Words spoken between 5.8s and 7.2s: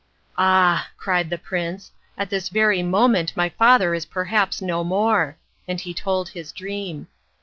told his dream.